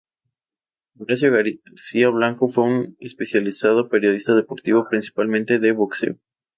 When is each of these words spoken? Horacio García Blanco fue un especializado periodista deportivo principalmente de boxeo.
Horacio 0.97 1.31
García 1.31 2.09
Blanco 2.09 2.49
fue 2.49 2.63
un 2.63 2.97
especializado 2.99 3.87
periodista 3.87 4.33
deportivo 4.33 4.89
principalmente 4.89 5.59
de 5.59 5.73
boxeo. 5.73 6.15